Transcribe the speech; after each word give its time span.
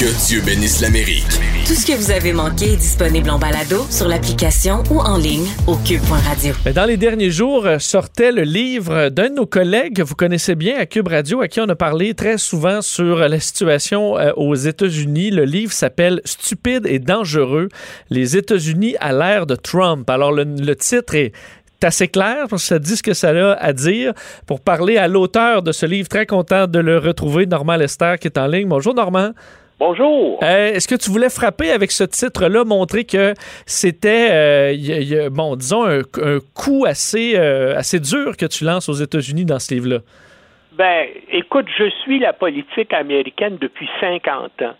Que 0.00 0.26
Dieu 0.26 0.40
bénisse 0.40 0.80
l'Amérique. 0.80 1.26
Tout 1.66 1.74
ce 1.74 1.86
que 1.86 1.92
vous 1.92 2.10
avez 2.10 2.32
manqué 2.32 2.72
est 2.72 2.76
disponible 2.76 3.28
en 3.28 3.38
balado 3.38 3.84
sur 3.90 4.08
l'application 4.08 4.82
ou 4.90 4.98
en 4.98 5.18
ligne 5.18 5.46
au 5.66 5.76
cube.radio. 5.76 6.54
Dans 6.74 6.86
les 6.86 6.96
derniers 6.96 7.30
jours, 7.30 7.66
euh, 7.66 7.78
sortait 7.78 8.32
le 8.32 8.40
livre 8.40 9.10
d'un 9.10 9.28
de 9.28 9.34
nos 9.34 9.44
collègues 9.44 9.96
que 9.96 10.02
vous 10.02 10.14
connaissez 10.14 10.54
bien 10.54 10.78
à 10.78 10.86
Cube 10.86 11.08
Radio, 11.08 11.42
à 11.42 11.48
qui 11.48 11.60
on 11.60 11.68
a 11.68 11.74
parlé 11.74 12.14
très 12.14 12.38
souvent 12.38 12.80
sur 12.80 13.16
la 13.18 13.38
situation 13.40 14.16
euh, 14.16 14.32
aux 14.38 14.54
États-Unis. 14.54 15.32
Le 15.32 15.44
livre 15.44 15.74
s'appelle 15.74 16.22
Stupide 16.24 16.86
et 16.86 16.98
dangereux, 16.98 17.68
les 18.08 18.38
États-Unis 18.38 18.96
à 19.00 19.12
l'ère 19.12 19.44
de 19.44 19.54
Trump. 19.54 20.08
Alors, 20.08 20.32
le, 20.32 20.44
le 20.44 20.76
titre 20.76 21.14
est 21.14 21.32
assez 21.84 22.08
clair 22.08 22.46
parce 22.48 22.62
que 22.62 22.68
ça 22.68 22.78
dit 22.78 22.96
ce 22.96 23.02
que 23.02 23.12
ça 23.12 23.28
a 23.28 23.52
à 23.52 23.74
dire. 23.74 24.14
Pour 24.46 24.62
parler 24.62 24.96
à 24.96 25.08
l'auteur 25.08 25.62
de 25.62 25.72
ce 25.72 25.84
livre, 25.84 26.08
très 26.08 26.24
content 26.24 26.66
de 26.66 26.78
le 26.78 26.96
retrouver, 26.96 27.44
Normand 27.44 27.76
Lester, 27.76 28.14
qui 28.18 28.28
est 28.28 28.38
en 28.38 28.46
ligne. 28.46 28.66
Bonjour, 28.66 28.94
Normand. 28.94 29.32
Bonjour. 29.80 30.38
Euh, 30.42 30.74
Est-ce 30.74 30.86
que 30.86 30.94
tu 30.94 31.10
voulais 31.10 31.30
frapper 31.30 31.70
avec 31.70 31.90
ce 31.90 32.04
titre-là, 32.04 32.64
montrer 32.64 33.04
que 33.04 33.32
c'était, 33.64 34.28
euh, 34.30 35.30
bon, 35.30 35.56
disons, 35.56 35.86
un, 35.86 36.00
un 36.00 36.38
coup 36.54 36.84
assez, 36.86 37.32
euh, 37.34 37.74
assez 37.78 37.98
dur 37.98 38.36
que 38.36 38.44
tu 38.44 38.64
lances 38.64 38.90
aux 38.90 39.00
États-Unis 39.06 39.46
dans 39.46 39.58
ce 39.58 39.72
livre-là? 39.72 40.00
Ben, 40.72 41.06
écoute, 41.32 41.64
je 41.78 41.88
suis 42.02 42.18
la 42.18 42.34
politique 42.34 42.92
américaine 42.92 43.56
depuis 43.58 43.88
50 44.00 44.50
ans. 44.60 44.74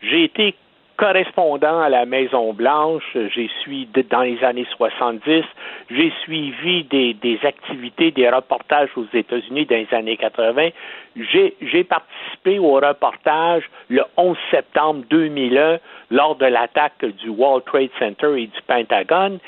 J'ai 0.00 0.24
été 0.24 0.54
correspondant 0.96 1.80
à 1.80 1.88
la 1.88 2.06
Maison 2.06 2.52
Blanche, 2.52 3.04
j'ai 3.34 3.50
suivi 3.60 3.86
dans 4.10 4.22
les 4.22 4.42
années 4.42 4.66
70, 4.76 5.44
j'ai 5.90 6.12
suivi 6.22 6.84
des, 6.84 7.38
activités, 7.44 8.10
des 8.10 8.28
reportages 8.28 8.90
aux 8.96 9.06
États-Unis 9.12 9.66
dans 9.66 9.76
les 9.76 9.88
années 9.92 10.16
80. 10.16 10.70
J'ai 11.16 11.84
participé 11.84 12.58
au 12.58 12.74
reportage 12.74 13.64
le 13.88 14.02
11 14.16 14.36
septembre 14.50 15.04
2001 15.10 15.78
lors 16.10 16.36
de 16.36 16.46
l'attaque 16.46 17.04
du 17.04 17.28
World 17.28 17.64
Trade 17.64 17.90
Center 17.98 18.40
et 18.40 18.46
du 18.46 18.62
Pentagone 18.66 19.38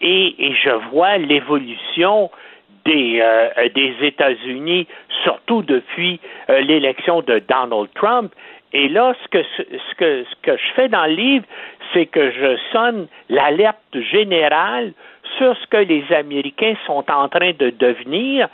et, 0.00 0.54
je 0.64 0.70
vois 0.90 1.18
l'évolution 1.18 2.30
des, 2.84 3.20
euh, 3.20 3.68
États-Unis, 4.00 4.86
surtout 5.24 5.62
depuis 5.62 6.20
euh, 6.48 6.60
l'élection 6.60 7.20
de 7.22 7.42
Donald 7.48 7.88
Trump. 7.94 8.32
Et 8.72 8.88
là, 8.88 9.14
ce 9.22 9.28
que, 9.28 9.42
ce, 9.56 9.94
que, 9.96 10.24
ce 10.24 10.34
que 10.42 10.56
je 10.56 10.72
fais 10.74 10.88
dans 10.88 11.06
le 11.06 11.14
livre, 11.14 11.44
c'est 11.92 12.06
que 12.06 12.30
je 12.30 12.56
sonne 12.72 13.08
l'alerte 13.28 13.78
générale 14.12 14.92
sur 15.38 15.56
ce 15.56 15.66
que 15.66 15.78
les 15.78 16.04
Américains 16.12 16.74
sont 16.86 17.04
en 17.10 17.28
train 17.28 17.52
de 17.52 17.70
devenir 17.70 18.48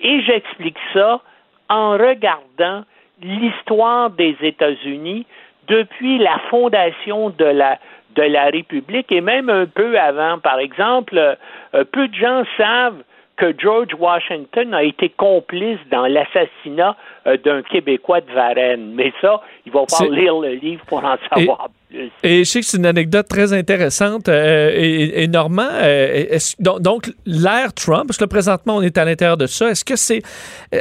et 0.00 0.22
j'explique 0.22 0.78
ça 0.92 1.20
en 1.68 1.92
regardant 1.92 2.84
l'histoire 3.22 4.10
des 4.10 4.36
États-Unis 4.40 5.26
depuis 5.68 6.18
la 6.18 6.38
fondation 6.50 7.30
de 7.30 7.44
la, 7.44 7.78
de 8.16 8.22
la 8.22 8.46
République 8.46 9.12
et 9.12 9.20
même 9.20 9.48
un 9.50 9.66
peu 9.66 9.98
avant. 9.98 10.38
Par 10.38 10.58
exemple, 10.58 11.16
euh, 11.16 11.84
peu 11.92 12.08
de 12.08 12.14
gens 12.14 12.42
savent 12.56 13.02
que 13.40 13.54
George 13.58 13.94
Washington 13.98 14.74
a 14.74 14.82
été 14.82 15.08
complice 15.08 15.78
dans 15.90 16.06
l'assassinat 16.06 16.94
euh, 17.26 17.38
d'un 17.38 17.62
Québécois 17.62 18.20
de 18.20 18.30
Varennes. 18.32 18.92
Mais 18.94 19.12
ça, 19.22 19.40
il 19.64 19.72
va 19.72 19.84
falloir 19.88 20.14
lire 20.14 20.38
le 20.38 20.52
livre 20.52 20.84
pour 20.84 21.02
en 21.02 21.16
savoir 21.32 21.68
plus. 21.70 21.79
Et 22.22 22.44
je 22.44 22.44
sais 22.44 22.60
que 22.60 22.66
c'est 22.66 22.76
une 22.76 22.86
anecdote 22.86 23.26
très 23.28 23.52
intéressante. 23.52 24.28
Euh, 24.28 24.70
et, 24.74 25.22
et, 25.22 25.28
Normand, 25.28 25.68
euh, 25.72 26.38
donc, 26.58 26.80
donc 26.80 27.10
l'ère 27.26 27.72
Trump, 27.72 28.04
parce 28.06 28.18
que 28.18 28.24
présentement, 28.24 28.76
on 28.76 28.82
est 28.82 28.96
à 28.96 29.04
l'intérieur 29.04 29.36
de 29.36 29.46
ça, 29.46 29.70
est-ce 29.70 29.84
que 29.84 29.96
c'est... 29.96 30.22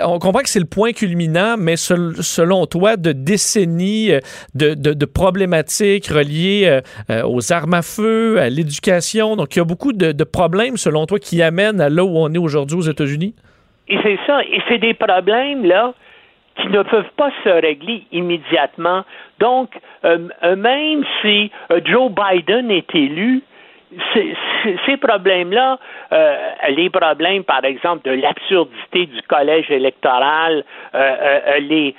On 0.04 0.20
comprend 0.20 0.42
que 0.42 0.50
c'est 0.50 0.60
le 0.60 0.66
point 0.66 0.92
culminant, 0.92 1.56
mais 1.58 1.78
sel, 1.78 2.14
selon 2.22 2.66
toi, 2.68 2.96
de 2.96 3.12
décennies 3.12 4.12
de, 4.54 5.06
problématiques 5.06 6.08
reliées 6.08 6.82
euh, 7.10 7.24
aux 7.26 7.52
armes 7.52 7.74
à 7.74 7.82
feu, 7.82 8.40
à 8.40 8.50
l'éducation. 8.50 9.36
Donc, 9.36 9.56
il 9.56 9.60
y 9.60 9.62
a 9.62 9.66
beaucoup 9.66 9.94
de, 9.94 10.12
de 10.12 10.24
problèmes, 10.24 10.78
selon 10.78 11.06
toi, 11.06 11.18
qui 11.20 11.42
amènent 11.42 11.82
à 11.82 11.90
là 11.90 12.04
où 12.04 12.18
on 12.18 12.32
est 12.34 12.38
aujourd'hui 12.38 12.78
aux 12.78 12.82
États-Unis? 12.82 13.34
Et 13.88 13.98
c'est 14.04 14.20
ça. 14.28 14.42
Et 14.44 14.62
c'est 14.68 14.78
des 14.78 14.94
problèmes, 14.94 15.66
là, 15.66 15.94
qui 16.62 16.68
ne 16.70 16.84
peuvent 16.84 17.12
pas 17.16 17.32
se 17.44 17.50
régler 17.50 18.04
immédiatement. 18.12 19.04
Donc, 19.40 19.72
euh, 20.06 20.30
même 20.56 21.04
si 21.22 21.52
euh, 21.72 21.80
Joe 21.86 22.12
Biden 22.12 22.72
est 22.72 22.94
élu, 22.94 23.42
ces 24.86 24.98
problèmes-là, 24.98 25.80
euh, 26.12 26.38
les 26.70 26.90
problèmes, 26.90 27.44
par 27.44 27.64
exemple, 27.66 28.08
de 28.08 28.16
l'absurdité 28.22 29.08
du 29.08 29.22
collège 29.24 29.72
électoral, 29.72 30.64
euh, 30.96 31.60
les 31.60 31.96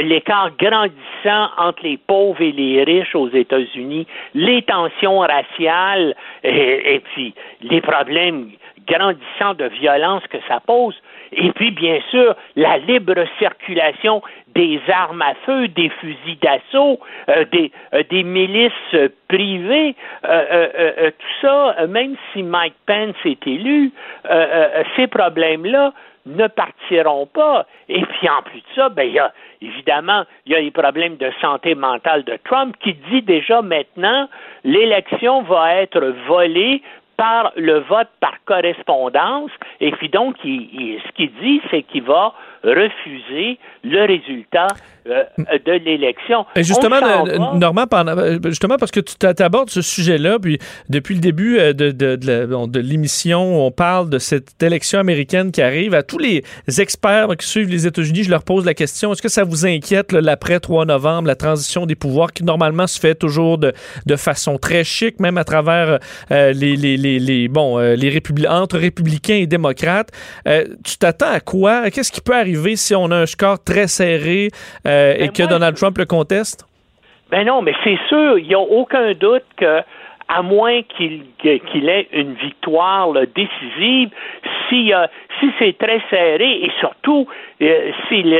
l'écart 0.00 0.50
grandissant 0.58 1.50
entre 1.58 1.84
les 1.84 1.98
pauvres 1.98 2.40
et 2.40 2.50
les 2.50 2.82
riches 2.82 3.14
aux 3.14 3.28
États-Unis, 3.28 4.06
les 4.34 4.62
tensions 4.62 5.20
raciales 5.20 6.16
et, 6.42 6.94
et 6.94 7.00
puis 7.00 7.32
les 7.60 7.80
problèmes 7.80 8.50
grandissants 8.88 9.54
de 9.54 9.66
violence 9.66 10.22
que 10.30 10.38
ça 10.48 10.58
pose, 10.66 10.96
et 11.36 11.52
puis, 11.52 11.70
bien 11.70 12.00
sûr, 12.10 12.34
la 12.56 12.78
libre 12.78 13.24
circulation 13.38 14.22
des 14.54 14.80
armes 14.88 15.22
à 15.22 15.34
feu, 15.46 15.68
des 15.68 15.88
fusils 15.88 16.38
d'assaut, 16.40 17.00
euh, 17.28 17.44
des, 17.52 17.72
euh, 17.92 18.02
des 18.10 18.22
milices 18.22 18.72
privées, 19.28 19.94
euh, 20.24 21.10
tout 21.10 21.46
ça, 21.46 21.86
même 21.88 22.16
si 22.32 22.42
Mike 22.42 22.74
Pence 22.86 23.16
est 23.24 23.46
élu, 23.46 23.92
ces 24.96 25.06
problèmes-là 25.06 25.92
ne 26.26 26.46
partiront 26.46 27.26
pas. 27.26 27.66
Et 27.88 28.02
puis, 28.02 28.28
en 28.28 28.42
plus 28.42 28.60
de 28.60 28.66
ça, 28.74 28.88
ben, 28.88 29.10
y 29.10 29.18
a, 29.18 29.32
évidemment, 29.60 30.24
il 30.46 30.52
y 30.52 30.54
a 30.54 30.60
les 30.60 30.70
problèmes 30.70 31.16
de 31.16 31.30
santé 31.40 31.74
mentale 31.74 32.24
de 32.24 32.38
Trump 32.44 32.76
qui 32.80 32.94
dit 33.10 33.22
déjà 33.22 33.60
maintenant 33.62 34.28
l'élection 34.64 35.42
va 35.42 35.74
être 35.74 36.00
volée 36.26 36.82
par 37.16 37.52
le 37.56 37.80
vote 37.80 38.08
par 38.20 38.34
correspondance. 38.44 39.50
Et 39.80 39.90
puis 39.92 40.08
donc, 40.08 40.36
il, 40.44 41.00
ce 41.06 41.12
qu'il 41.12 41.32
dit, 41.40 41.60
c'est 41.70 41.82
qu'il 41.82 42.02
va 42.02 42.34
refuser 42.64 43.58
le 43.84 44.06
résultat 44.06 44.68
euh, 45.06 45.22
de 45.66 45.72
l'élection. 45.72 46.46
Justement, 46.56 46.96
Normand, 47.54 47.86
justement, 48.44 48.76
parce 48.78 48.90
que 48.90 49.00
tu 49.00 49.42
abordes 49.42 49.70
ce 49.70 49.82
sujet-là, 49.82 50.38
puis 50.40 50.58
depuis 50.88 51.14
le 51.14 51.20
début 51.20 51.58
de, 51.58 51.72
de, 51.72 52.16
de, 52.16 52.66
de 52.66 52.80
l'émission, 52.80 53.66
on 53.66 53.70
parle 53.70 54.08
de 54.08 54.18
cette 54.18 54.62
élection 54.62 54.98
américaine 54.98 55.52
qui 55.52 55.60
arrive. 55.60 55.94
À 55.94 56.02
tous 56.02 56.18
les 56.18 56.42
experts 56.78 57.28
qui 57.38 57.46
suivent 57.46 57.68
les 57.68 57.86
États-Unis, 57.86 58.24
je 58.24 58.30
leur 58.30 58.44
pose 58.44 58.64
la 58.64 58.74
question, 58.74 59.12
est-ce 59.12 59.22
que 59.22 59.28
ça 59.28 59.44
vous 59.44 59.66
inquiète 59.66 60.12
l'après 60.12 60.58
3 60.58 60.86
novembre, 60.86 61.28
la 61.28 61.36
transition 61.36 61.84
des 61.84 61.94
pouvoirs 61.94 62.32
qui 62.32 62.44
normalement 62.44 62.86
se 62.86 62.98
fait 62.98 63.14
toujours 63.14 63.58
de, 63.58 63.72
de 64.06 64.16
façon 64.16 64.56
très 64.56 64.84
chic, 64.84 65.20
même 65.20 65.36
à 65.36 65.44
travers 65.44 65.98
euh, 66.30 66.52
les, 66.52 66.76
les, 66.76 66.96
les, 66.96 67.18
les, 67.18 67.48
bon, 67.48 67.78
euh, 67.78 67.94
les 67.94 68.08
républi 68.08 68.46
entre 68.48 68.78
républicains 68.78 69.34
et 69.34 69.46
démocrates. 69.46 70.10
Euh, 70.48 70.64
tu 70.84 70.96
t'attends 70.96 71.30
à 71.30 71.40
quoi? 71.40 71.90
Qu'est-ce 71.90 72.12
qui 72.12 72.20
peut 72.20 72.34
arriver 72.34 72.53
si 72.76 72.94
on 72.94 73.10
a 73.10 73.16
un 73.16 73.26
score 73.26 73.62
très 73.62 73.86
serré 73.86 74.48
euh, 74.86 75.14
et 75.14 75.26
ben 75.26 75.32
que 75.32 75.42
moi, 75.42 75.52
Donald 75.52 75.76
Trump 75.76 75.98
le 75.98 76.06
conteste? 76.06 76.66
Ben 77.30 77.46
non, 77.46 77.62
mais 77.62 77.74
c'est 77.82 77.98
sûr, 78.08 78.38
il 78.38 78.48
n'y 78.48 78.54
a 78.54 78.60
aucun 78.60 79.14
doute 79.14 79.44
que 79.56 79.80
à 80.28 80.42
moins 80.42 80.82
qu'il 80.82 81.24
qu'il 81.38 81.88
ait 81.88 82.08
une 82.12 82.34
victoire 82.34 83.12
là, 83.12 83.26
décisive, 83.26 84.10
si, 84.68 84.92
euh, 84.92 85.06
si 85.38 85.50
c'est 85.58 85.76
très 85.78 86.00
serré 86.08 86.64
et 86.64 86.70
surtout 86.80 87.26
euh, 87.60 87.90
s'il 88.08 88.32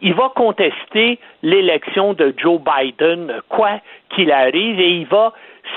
il 0.00 0.14
va 0.14 0.30
contester 0.34 1.18
l'élection 1.42 2.14
de 2.14 2.34
Joe 2.36 2.60
Biden, 2.60 3.40
quoi 3.48 3.80
qu'il 4.14 4.32
arrive, 4.32 4.80
et 4.80 4.90
il 4.90 5.06
va 5.06 5.32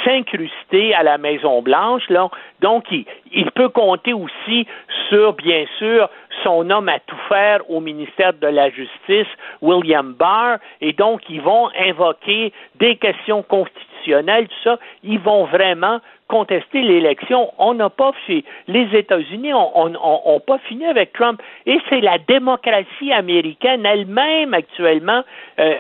s'incruster 0.06 0.94
à 0.94 1.04
la 1.04 1.18
Maison 1.18 1.62
Blanche. 1.62 2.04
Donc, 2.62 2.86
il, 2.92 3.52
peut 3.52 3.70
compter 3.70 4.14
aussi 4.14 4.68
sur, 5.10 5.34
bien 5.34 5.66
sûr, 5.78 6.10
son 6.44 6.70
homme 6.70 6.90
à 6.90 7.00
tout 7.00 7.20
faire 7.28 7.70
au 7.70 7.80
ministère 7.80 8.34
de 8.34 8.48
la 8.48 8.70
Justice, 8.70 9.28
William 9.62 10.14
Barr, 10.14 10.58
et 10.80 10.94
donc 10.94 11.22
ils 11.30 11.42
vont 11.42 11.70
invoquer 11.78 12.54
des 12.76 12.96
questions 12.96 13.44
constitutionnelles, 13.44 14.48
tout 14.48 14.64
ça. 14.64 14.80
Ils 15.04 15.20
vont 15.20 15.46
vraiment 15.46 16.00
contester 16.32 16.82
l'élection. 16.82 17.52
On 17.58 17.74
n'a 17.74 17.90
pas 17.90 18.14
fait, 18.26 18.46
les 18.68 18.88
États-Unis 18.98 19.52
n'ont 19.52 20.40
pas 20.48 20.58
fini 20.70 20.86
avec 20.86 21.12
Trump. 21.12 21.42
Et 21.66 21.78
c'est 21.90 22.00
la 22.00 22.18
démocratie 22.20 23.12
américaine 23.12 23.86
elle-même 23.86 24.54
actuellement 24.54 25.24
euh, 25.60 25.76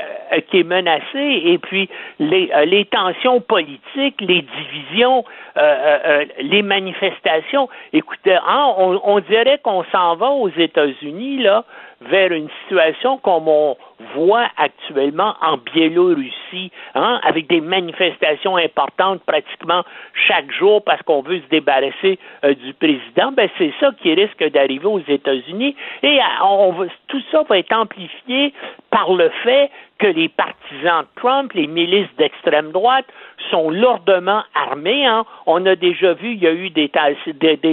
qui 0.49 0.59
est 0.59 0.63
menacée. 0.63 1.41
Et 1.45 1.57
puis 1.57 1.89
les, 2.19 2.51
euh, 2.53 2.65
les 2.65 2.83
tensions 2.83 3.39
politiques, 3.39 4.19
les 4.19 4.41
divisions, 4.41 5.23
euh 5.57 6.25
les 6.39 6.61
manifestations. 6.61 7.69
Écoutez, 7.93 8.35
hein, 8.35 8.73
on, 8.77 8.99
on 9.03 9.19
dirait 9.21 9.59
qu'on 9.63 9.83
s'en 9.91 10.15
va 10.15 10.31
aux 10.31 10.49
États-Unis 10.49 11.37
là 11.37 11.63
vers 12.01 12.31
une 12.31 12.49
situation 12.63 13.17
comme 13.17 13.47
on 13.47 13.77
voit 14.15 14.47
actuellement 14.57 15.35
en 15.41 15.57
Biélorussie, 15.57 16.71
hein, 16.95 17.19
avec 17.23 17.47
des 17.47 17.61
manifestations 17.61 18.57
importantes 18.57 19.21
pratiquement 19.25 19.83
chaque 20.27 20.51
jour 20.51 20.83
parce 20.83 21.01
qu'on 21.03 21.21
veut 21.21 21.39
se 21.39 21.49
débarrasser 21.49 22.17
euh, 22.43 22.53
du 22.55 22.73
président, 22.73 23.31
ben 23.31 23.49
c'est 23.57 23.73
ça 23.79 23.91
qui 24.01 24.13
risque 24.13 24.43
d'arriver 24.51 24.87
aux 24.87 25.01
États-Unis. 25.07 25.75
Et 26.03 26.19
on 26.43 26.87
tout 27.07 27.21
ça 27.31 27.43
va 27.47 27.59
être 27.59 27.73
amplifié 27.73 28.53
par 28.89 29.13
le 29.13 29.29
fait 29.43 29.69
que 30.01 30.07
les 30.07 30.29
partisans 30.29 31.03
de 31.03 31.21
Trump, 31.21 31.53
les 31.53 31.67
milices 31.67 32.09
d'extrême 32.17 32.71
droite, 32.71 33.05
sont 33.51 33.69
lourdement 33.69 34.41
armés. 34.55 35.05
Hein. 35.05 35.25
On 35.45 35.63
a 35.67 35.75
déjà 35.75 36.13
vu, 36.13 36.31
il 36.31 36.41
y 36.41 36.47
a 36.47 36.51
eu 36.51 36.71
des, 36.71 36.89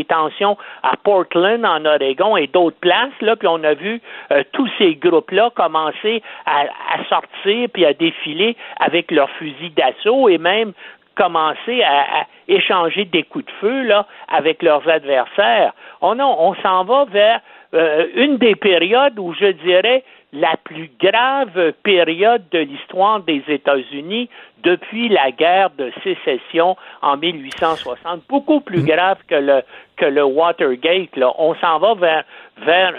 tensions 0.04 0.58
à 0.82 0.96
Portland, 1.02 1.64
en 1.64 1.86
Oregon 1.86 2.36
et 2.36 2.46
d'autres 2.46 2.76
places, 2.80 3.18
là, 3.22 3.34
puis 3.34 3.48
on 3.48 3.64
a 3.64 3.72
vu 3.72 4.02
euh, 4.30 4.42
tous 4.52 4.68
ces 4.76 4.94
groupes-là 4.96 5.50
commencer 5.54 6.22
à, 6.44 6.66
sortir 7.08 7.68
puis 7.72 7.86
à 7.86 7.94
défiler 7.94 8.56
avec 8.78 9.10
leurs 9.10 9.30
fusils 9.30 9.72
d'assaut 9.74 10.28
et 10.28 10.36
même 10.36 10.72
commencer 11.14 11.82
à, 11.82 12.26
échanger 12.46 13.06
des 13.06 13.22
coups 13.22 13.46
de 13.46 13.50
feu 13.60 13.82
là, 13.84 14.06
avec 14.28 14.62
leurs 14.62 14.86
adversaires. 14.88 15.72
On, 16.02 16.18
on 16.20 16.54
s'en 16.56 16.84
va 16.84 17.06
vers 17.06 17.40
euh, 17.74 18.06
une 18.14 18.36
des 18.36 18.54
périodes 18.54 19.18
où 19.18 19.34
je 19.34 19.46
dirais 19.46 20.04
la 20.32 20.56
plus 20.62 20.90
grave 21.00 21.72
période 21.82 22.42
de 22.50 22.58
l'histoire 22.58 23.20
des 23.20 23.42
États-Unis 23.48 24.28
depuis 24.62 25.08
la 25.08 25.30
guerre 25.30 25.70
de 25.78 25.90
sécession 26.02 26.76
en 27.00 27.16
1860, 27.16 28.22
beaucoup 28.28 28.60
plus 28.60 28.82
mm. 28.82 28.86
grave 28.86 29.18
que 29.28 29.36
le 29.36 29.62
que 29.96 30.04
le 30.04 30.24
Watergate. 30.24 31.16
Là. 31.16 31.32
On 31.38 31.54
s'en 31.56 31.78
va 31.78 31.94
vers 31.94 32.24
vers 32.64 32.92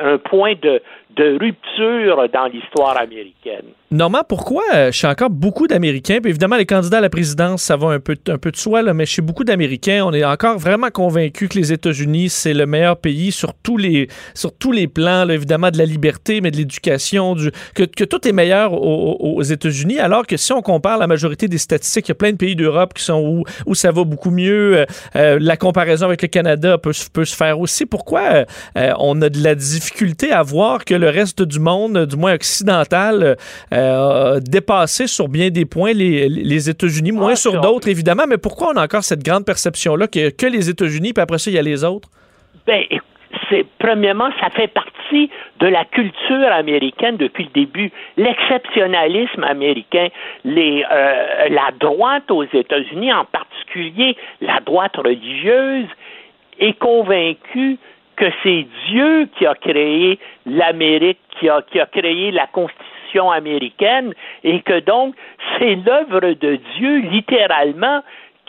un, 0.00 0.18
point 0.18 0.54
de, 0.60 0.80
de 1.16 1.36
rupture 1.40 2.28
dans 2.32 2.46
l'histoire 2.46 2.96
américaine. 2.96 3.64
Normand, 3.90 4.22
pourquoi 4.28 4.62
euh, 4.74 4.92
chez 4.92 5.06
encore 5.06 5.30
beaucoup 5.30 5.66
d'Américains, 5.66 6.18
puis 6.20 6.30
évidemment 6.30 6.56
les 6.56 6.66
candidats 6.66 6.98
à 6.98 7.00
la 7.00 7.10
présidence, 7.10 7.62
ça 7.62 7.76
va 7.76 7.88
un 7.88 8.00
peu, 8.00 8.16
un 8.28 8.38
peu 8.38 8.50
de 8.50 8.56
soi, 8.56 8.82
là, 8.82 8.94
mais 8.94 9.06
chez 9.06 9.22
beaucoup 9.22 9.44
d'Américains, 9.44 10.04
on 10.04 10.12
est 10.12 10.24
encore 10.24 10.58
vraiment 10.58 10.90
convaincus 10.90 11.48
que 11.48 11.58
les 11.58 11.72
États-Unis, 11.72 12.28
c'est 12.28 12.54
le 12.54 12.66
meilleur 12.66 12.96
pays 12.96 13.30
sur 13.30 13.54
tous 13.54 13.76
les, 13.76 14.08
sur 14.34 14.56
tous 14.56 14.72
les 14.72 14.88
plans, 14.88 15.28
évidemment 15.28 15.70
de 15.70 15.78
la 15.78 15.86
liberté, 15.86 16.40
mais 16.40 16.50
de 16.54 16.58
l'éducation, 16.58 17.36
que, 17.74 17.82
que, 17.84 18.04
tout 18.04 18.26
est 18.26 18.32
meilleur 18.32 18.72
aux, 18.72 19.42
États-Unis, 19.42 19.98
alors 19.98 20.26
que 20.26 20.36
si 20.36 20.52
on 20.52 20.62
compare 20.62 20.98
la 20.98 21.06
majorité 21.06 21.48
des 21.48 21.58
statistiques, 21.58 22.08
il 22.08 22.10
y 22.10 22.12
a 22.12 22.16
plein 22.16 22.32
de 22.32 22.36
pays 22.36 22.56
d'Europe 22.56 22.94
qui 22.94 23.02
sont 23.02 23.20
où, 23.20 23.44
où 23.66 23.74
ça 23.74 23.92
va 23.92 24.04
beaucoup 24.04 24.30
mieux, 24.30 24.78
euh, 24.78 24.86
euh, 25.16 25.38
la 25.40 25.56
comparaison 25.56 26.06
avec 26.06 26.22
le 26.22 26.28
Canada 26.28 26.78
peut, 26.78 26.92
peut 27.12 27.24
se 27.24 27.36
faire 27.36 27.60
aussi. 27.60 27.86
Pourquoi 27.86 28.44
on 28.74 29.20
a 29.22 29.28
de 29.28 29.42
la 29.42 29.54
difficulté 29.54 30.32
à 30.32 30.42
voir 30.42 30.84
que 30.84 30.94
le 30.94 31.08
reste 31.08 31.42
du 31.42 31.58
monde, 31.58 32.06
du 32.06 32.16
moins 32.16 32.34
occidental, 32.34 33.36
euh, 33.72 34.40
dépassé 34.40 35.06
sur 35.06 35.28
bien 35.28 35.50
des 35.50 35.64
points 35.64 35.92
les, 35.92 36.68
États-Unis, 36.68 37.12
moins 37.12 37.32
ah, 37.32 37.36
sur 37.36 37.60
d'autres, 37.60 37.88
évidemment. 37.88 38.24
Mais 38.28 38.38
pourquoi 38.38 38.72
on 38.74 38.76
a 38.76 38.84
encore 38.84 39.04
cette 39.04 39.22
grande 39.22 39.44
perception-là 39.44 40.06
que, 40.06 40.30
que 40.30 40.46
les 40.46 40.70
États-Unis, 40.70 41.12
puis 41.12 41.22
après 41.22 41.38
ça, 41.38 41.50
il 41.50 41.54
y 41.54 41.58
a 41.58 41.62
les 41.62 41.84
autres? 41.84 42.08
Ben, 42.66 42.82
c'est, 42.90 43.00
premièrement, 43.78 44.30
ça 44.40 44.50
fait 44.50 44.68
partie 44.68 45.30
de 45.60 45.66
la 45.66 45.84
culture 45.84 46.52
américaine 46.52 47.16
depuis 47.16 47.44
le 47.44 47.50
début. 47.50 47.92
L'exceptionnalisme 48.16 49.44
américain, 49.44 50.08
euh, 50.46 51.48
la 51.48 51.70
droite 51.78 52.30
aux 52.30 52.44
États-Unis, 52.44 53.12
en 53.12 53.24
particulier 53.24 54.16
la 54.40 54.60
droite 54.60 54.96
religieuse, 54.96 55.86
est 56.58 56.78
convaincue 56.78 57.78
que 58.16 58.26
c'est 58.42 58.66
Dieu 58.88 59.28
qui 59.36 59.46
a 59.46 59.54
créé 59.54 60.18
l'Amérique, 60.46 61.18
qui 61.38 61.48
a, 61.48 61.62
qui 61.62 61.80
a 61.80 61.86
créé 61.86 62.30
la 62.30 62.46
Constitution 62.46 63.30
américaine 63.30 64.14
et 64.42 64.60
que 64.60 64.80
donc 64.80 65.14
c'est 65.58 65.76
l'œuvre 65.76 66.34
de 66.34 66.58
Dieu 66.76 66.98
littéralement 66.98 68.02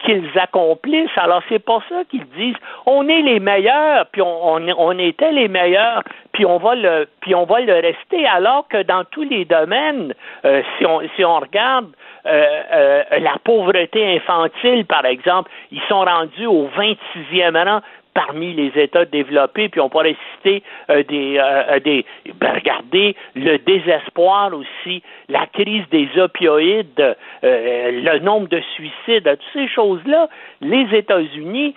qu'ils 0.05 0.29
accomplissent. 0.35 1.17
Alors 1.17 1.41
c'est 1.49 1.59
pour 1.59 1.81
ça 1.89 2.03
qu'ils 2.09 2.25
disent 2.37 2.55
on 2.85 3.07
est 3.07 3.21
les 3.21 3.39
meilleurs, 3.39 4.05
puis 4.11 4.21
on, 4.21 4.55
on, 4.55 4.99
était 4.99 5.31
les 5.31 5.47
meilleurs, 5.47 6.03
puis 6.31 6.45
on 6.45 6.57
va 6.57 6.75
le 6.75 7.07
puis 7.21 7.35
on 7.35 7.45
va 7.45 7.59
le 7.61 7.73
rester. 7.73 8.25
Alors 8.27 8.67
que 8.67 8.83
dans 8.83 9.03
tous 9.05 9.23
les 9.23 9.45
domaines, 9.45 10.13
euh, 10.45 10.61
si 10.77 10.85
on 10.85 11.01
si 11.15 11.25
on 11.25 11.39
regarde 11.39 11.87
euh, 12.25 12.61
euh, 12.73 13.03
la 13.19 13.35
pauvreté 13.43 14.15
infantile, 14.15 14.85
par 14.85 15.05
exemple, 15.05 15.49
ils 15.71 15.81
sont 15.89 16.01
rendus 16.01 16.47
au 16.47 16.69
26e 16.69 17.63
rang 17.63 17.81
parmi 18.15 18.53
les 18.53 18.71
États 18.81 19.05
développés, 19.05 19.69
puis 19.69 19.81
on 19.81 19.89
pourrait 19.89 20.15
citer 20.37 20.63
euh, 20.89 21.03
des, 21.03 21.37
euh, 21.37 21.77
euh, 21.85 22.01
ben, 22.35 22.53
regardez 22.55 23.15
le 23.35 23.57
désespoir 23.57 24.51
aussi, 24.53 25.03
la 25.29 25.45
crise 25.47 25.83
des 25.91 26.09
opioïdes, 26.17 27.15
le 27.43 28.19
nombre 28.19 28.47
de 28.47 28.61
suicides, 28.73 29.23
toutes 29.23 29.53
ces 29.53 29.67
choses-là, 29.67 30.29
les 30.61 30.87
États-Unis 30.93 31.75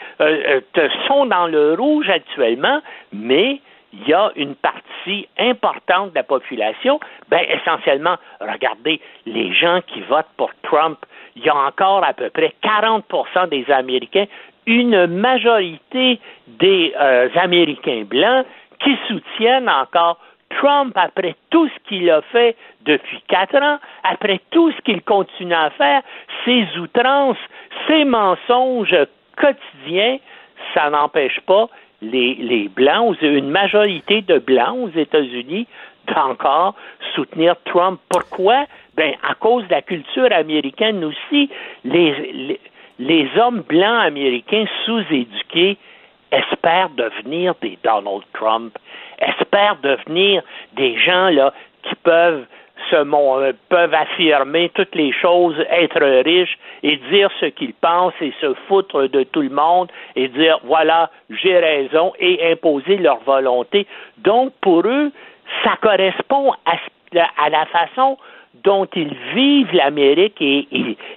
sont 1.09 1.27
dans 1.27 1.49
le 1.49 1.75
rouge 1.75 2.09
actuellement, 2.09 2.81
mais 3.13 3.61
il 3.93 4.07
y 4.07 4.15
a 4.15 4.31
une 4.37 4.55
partie 4.55 5.29
importante 5.39 6.11
de 6.11 6.15
la 6.15 6.23
population, 6.23 7.01
ben 7.31 7.41
essentiellement, 7.49 8.17
regardez, 8.41 9.01
les 9.27 9.53
gens 9.55 9.81
qui 9.87 10.01
votent 10.03 10.27
pour 10.37 10.51
Trump, 10.63 10.99
il 11.37 11.45
y 11.45 11.49
a 11.49 11.57
encore 11.57 12.05
à 12.05 12.13
peu 12.13 12.31
près 12.31 12.55
40% 12.63 13.49
des 13.49 13.71
Américains 13.71 14.27
une 14.69 15.07
majorité 15.07 16.21
des 16.47 16.93
euh, 17.01 17.29
Américains 17.37 18.05
blancs 18.05 18.45
qui 18.85 18.95
soutiennent 19.09 19.69
encore 19.69 20.19
Trump 20.59 20.93
après 20.95 21.35
tout 21.51 21.69
ce 21.69 21.89
qu'il 21.89 22.11
a 22.11 22.21
fait 22.21 22.55
depuis 22.83 23.23
quatre 23.29 23.57
ans, 23.57 23.79
après 24.05 24.41
tout 24.51 24.71
ce 24.73 24.81
qu'il 24.83 25.03
continue 25.03 25.55
à 25.55 25.71
faire, 25.71 26.03
ses 26.45 26.67
outrances, 26.79 27.39
ses 27.87 28.05
mensonges 28.05 28.97
quotidiens, 29.37 30.19
ça 30.75 30.91
n'empêche 30.91 31.41
pas 31.41 31.69
les, 32.03 32.71
Blancs, 32.75 33.17
une 33.23 33.51
majorité 33.51 34.21
de 34.21 34.39
Blancs 34.39 34.77
aux 34.79 34.99
États-Unis 34.99 35.67
d'encore 36.15 36.75
soutenir 37.15 37.57
Trump. 37.65 38.01
Pourquoi? 38.11 38.67
Ben, 38.97 39.15
à 39.29 39.35
cause 39.35 39.65
de 39.65 39.71
la 39.71 39.83
culture 39.83 40.31
américaine 40.33 41.05
aussi. 41.05 41.51
les 41.85 42.61
hommes 43.39 43.63
blancs 43.63 44.07
américains 44.07 44.67
sous-éduqués 44.85 45.77
espèrent 46.31 46.91
devenir 46.91 47.55
des 47.63 47.79
Donald 47.83 48.23
Trump, 48.35 48.77
espèrent 49.19 49.79
devenir 49.83 50.43
des 50.75 50.99
gens 50.99 51.31
là 51.31 51.53
qui 51.83 51.95
peuvent 51.97 52.45
se 52.91 52.97
euh, 52.97 53.53
peuvent 53.69 53.95
affirmer 53.95 54.71
toutes 54.71 54.95
les 54.95 55.13
choses, 55.13 55.57
être 55.71 56.01
riches 56.25 56.59
et 56.83 56.97
dire 57.11 57.31
ce 57.41 57.47
qu'ils 57.47 57.75
pensent 57.75 58.15
et 58.21 58.33
se 58.41 58.55
foutre 58.67 59.09
de 59.09 59.25
tout 59.25 59.43
le 59.43 59.51
monde 59.51 59.91
et 60.17 60.29
dire 60.29 60.61
voilà, 60.65 61.11
j'ai 61.31 61.59
raison 61.59 62.13
et 62.19 62.53
imposer 62.53 62.97
leur 62.97 63.19
volonté. 63.25 63.87
Donc 64.19 64.53
pour 64.61 64.87
eux, 64.87 65.11
ça 65.65 65.77
correspond 65.81 66.53
à, 66.65 66.77
à 67.45 67.49
la 67.51 67.67
façon 67.67 68.17
dont 68.65 68.87
ils 68.95 69.15
vivent 69.35 69.73
l'Amérique 69.73 70.41
et, 70.41 70.67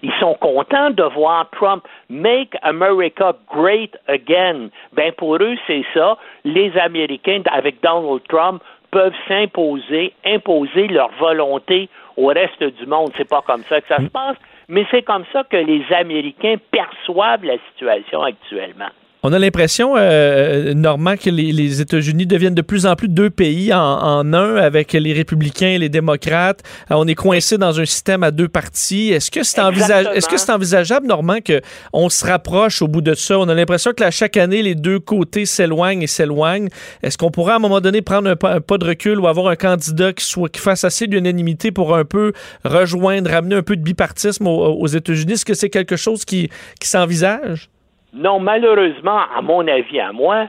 ils 0.03 0.13
sont 0.19 0.35
contents 0.35 0.89
de 0.91 1.03
voir 1.03 1.49
Trump 1.51 1.83
make 2.09 2.55
America 2.61 3.33
great 3.49 3.95
again. 4.07 4.69
Ben 4.93 5.11
pour 5.13 5.35
eux 5.35 5.57
c'est 5.67 5.83
ça. 5.93 6.17
Les 6.43 6.77
Américains 6.77 7.43
avec 7.51 7.81
Donald 7.81 8.21
Trump 8.27 8.61
peuvent 8.91 9.15
s'imposer, 9.27 10.13
imposer 10.25 10.87
leur 10.87 11.09
volonté 11.19 11.89
au 12.17 12.27
reste 12.27 12.63
du 12.63 12.85
monde. 12.85 13.11
C'est 13.15 13.29
pas 13.29 13.41
comme 13.41 13.63
ça 13.63 13.81
que 13.81 13.87
ça 13.87 13.97
se 13.97 14.09
passe, 14.09 14.37
mais 14.67 14.85
c'est 14.91 15.03
comme 15.03 15.25
ça 15.31 15.43
que 15.43 15.57
les 15.57 15.83
Américains 15.93 16.55
perçoivent 16.71 17.43
la 17.43 17.57
situation 17.69 18.21
actuellement. 18.21 18.89
On 19.23 19.33
a 19.33 19.37
l'impression, 19.37 19.93
euh, 19.97 20.73
Normand, 20.73 21.15
que 21.15 21.29
les, 21.29 21.79
États-Unis 21.79 22.25
deviennent 22.25 22.55
de 22.55 22.63
plus 22.63 22.87
en 22.87 22.95
plus 22.95 23.07
deux 23.07 23.29
pays 23.29 23.71
en, 23.71 24.33
un 24.33 24.55
avec 24.55 24.93
les 24.93 25.13
républicains 25.13 25.67
et 25.67 25.77
les 25.77 25.89
démocrates. 25.89 26.63
Euh, 26.89 26.95
on 26.97 27.05
est 27.05 27.13
coincé 27.13 27.59
dans 27.59 27.79
un 27.79 27.85
système 27.85 28.23
à 28.23 28.31
deux 28.31 28.47
partis. 28.47 29.11
Est-ce 29.11 29.29
que 29.29 29.43
c'est 29.43 30.49
envisageable, 30.51 31.05
Normand, 31.05 31.37
qu'on 31.39 32.09
se 32.09 32.25
rapproche 32.25 32.81
au 32.81 32.87
bout 32.87 33.01
de 33.01 33.13
ça? 33.13 33.37
On 33.37 33.47
a 33.47 33.53
l'impression 33.53 33.91
que 33.93 34.03
là, 34.03 34.09
chaque 34.09 34.37
année, 34.37 34.63
les 34.63 34.73
deux 34.73 34.99
côtés 34.99 35.45
s'éloignent 35.45 36.01
et 36.01 36.07
s'éloignent. 36.07 36.69
Est-ce 37.03 37.19
qu'on 37.19 37.29
pourrait 37.29 37.53
à 37.53 37.57
un 37.57 37.59
moment 37.59 37.79
donné 37.79 38.01
prendre 38.01 38.27
un 38.27 38.35
pas, 38.35 38.59
de 38.59 38.85
recul 38.85 39.19
ou 39.19 39.27
avoir 39.27 39.49
un 39.49 39.55
candidat 39.55 40.13
qui 40.13 40.25
soit 40.25 40.49
qui 40.49 40.59
fasse 40.59 40.83
assez 40.83 41.05
d'unanimité 41.05 41.71
pour 41.71 41.95
un 41.95 42.05
peu 42.05 42.33
rejoindre, 42.63 43.29
ramener 43.29 43.57
un 43.57 43.63
peu 43.63 43.75
de 43.75 43.83
bipartisme 43.83 44.47
aux, 44.47 44.79
aux 44.79 44.87
États-Unis? 44.87 45.33
Est-ce 45.33 45.45
que 45.45 45.53
c'est 45.53 45.69
quelque 45.69 45.95
chose 45.95 46.25
qui, 46.25 46.49
qui 46.79 46.87
s'envisage? 46.87 47.69
Non, 48.13 48.39
malheureusement, 48.39 49.21
à 49.35 49.41
mon 49.41 49.67
avis, 49.67 49.99
à 49.99 50.11
moi, 50.11 50.47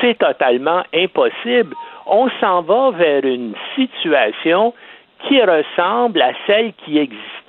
c'est 0.00 0.18
totalement 0.18 0.82
impossible. 0.94 1.74
On 2.06 2.28
s'en 2.40 2.62
va 2.62 2.90
vers 2.92 3.24
une 3.24 3.54
situation 3.74 4.72
qui 5.26 5.42
ressemble 5.42 6.22
à 6.22 6.32
celle 6.46 6.72
qui 6.84 6.98
existait 6.98 7.39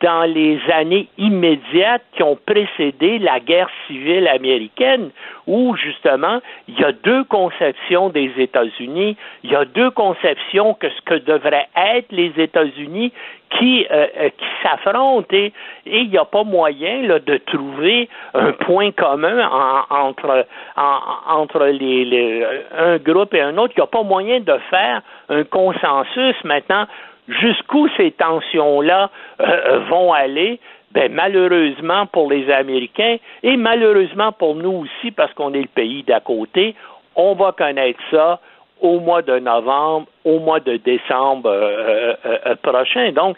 dans 0.00 0.22
les 0.22 0.58
années 0.72 1.08
immédiates 1.18 2.02
qui 2.16 2.22
ont 2.22 2.38
précédé 2.46 3.18
la 3.18 3.38
guerre 3.38 3.68
civile 3.86 4.28
américaine, 4.28 5.10
où 5.46 5.76
justement 5.76 6.40
il 6.68 6.80
y 6.80 6.84
a 6.84 6.92
deux 6.92 7.24
conceptions 7.24 8.08
des 8.08 8.32
États-Unis, 8.38 9.16
il 9.42 9.50
y 9.50 9.56
a 9.56 9.66
deux 9.66 9.90
conceptions 9.90 10.74
que 10.74 10.88
ce 10.88 11.00
que 11.02 11.14
devraient 11.14 11.68
être 11.76 12.10
les 12.12 12.32
États-Unis 12.36 13.12
qui, 13.58 13.86
euh, 13.90 14.06
euh, 14.18 14.30
s'affrontent. 14.62 15.34
Et 15.34 15.52
il 15.84 16.08
n'y 16.08 16.18
a 16.18 16.24
pas 16.24 16.44
moyen 16.44 17.02
là, 17.02 17.18
de 17.18 17.36
trouver 17.36 18.08
un 18.32 18.52
point 18.52 18.90
commun 18.92 19.48
entre, 19.90 20.46
entre 20.76 21.66
les, 21.66 22.44
un 22.76 22.96
groupe 22.98 23.34
et 23.34 23.42
un 23.42 23.56
autre. 23.58 23.74
Il 23.76 23.80
n'y 23.80 23.84
a 23.84 23.88
pas 23.88 24.02
moyen 24.02 24.40
de 24.40 24.58
faire 24.70 25.02
un 25.28 25.44
consensus. 25.44 26.36
Maintenant 26.44 26.86
jusqu'où 27.28 27.88
ces 27.96 28.10
tensions-là 28.12 29.10
euh, 29.40 29.78
vont 29.90 30.12
aller? 30.12 30.60
Ben, 30.92 31.12
malheureusement 31.12 32.06
pour 32.06 32.30
les 32.30 32.48
Américains 32.52 33.16
et 33.42 33.56
malheureusement 33.56 34.30
pour 34.30 34.54
nous 34.54 34.84
aussi 34.84 35.10
parce 35.10 35.32
qu'on 35.34 35.52
est 35.52 35.62
le 35.62 35.66
pays 35.66 36.04
d'à 36.04 36.20
côté, 36.20 36.76
on 37.16 37.34
va 37.34 37.50
connaître 37.50 37.98
ça 38.12 38.38
au 38.80 39.00
mois 39.00 39.22
de 39.22 39.38
novembre, 39.38 40.06
au 40.24 40.38
mois 40.38 40.60
de 40.60 40.76
décembre 40.76 41.48
euh, 41.48 42.14
euh, 42.26 42.38
euh, 42.46 42.54
prochain. 42.62 43.12
Donc, 43.12 43.36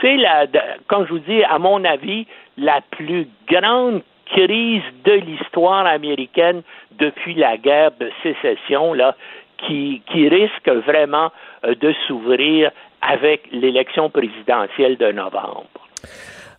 c'est 0.00 0.16
la, 0.16 0.46
comme 0.88 1.06
je 1.06 1.12
vous 1.12 1.18
dis, 1.20 1.42
à 1.44 1.58
mon 1.58 1.84
avis, 1.84 2.26
la 2.58 2.80
plus 2.90 3.26
grande 3.48 4.02
crise 4.26 4.82
de 5.04 5.12
l'histoire 5.12 5.86
américaine 5.86 6.62
depuis 6.98 7.34
la 7.34 7.56
guerre 7.56 7.92
de 7.98 8.10
sécession, 8.22 8.94
là, 8.94 9.16
qui, 9.58 10.02
qui 10.10 10.28
risque 10.28 10.68
vraiment 10.68 11.30
de 11.64 11.94
s'ouvrir 12.06 12.70
avec 13.08 13.42
l'élection 13.52 14.10
présidentielle 14.10 14.96
de 14.96 15.12
novembre. 15.12 15.66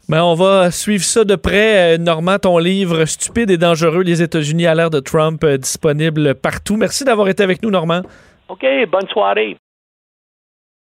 Ben, 0.07 0.23
on 0.23 0.35
va 0.35 0.69
suivre 0.69 1.03
ça 1.03 1.23
de 1.23 1.35
près. 1.35 1.97
Normand, 1.97 2.37
ton 2.37 2.59
livre 2.59 3.05
Stupide 3.05 3.49
et 3.49 3.57
dangereux, 3.57 4.03
les 4.03 4.21
États-Unis 4.21 4.67
à 4.67 4.75
l'ère 4.75 4.91
de 4.91 4.99
Trump, 4.99 5.43
disponible 5.43 6.35
partout. 6.35 6.77
Merci 6.77 7.03
d'avoir 7.05 7.27
été 7.27 7.41
avec 7.41 7.63
nous, 7.63 7.71
Normand. 7.71 8.01
OK, 8.47 8.65
bonne 8.91 9.07
soirée. 9.07 9.57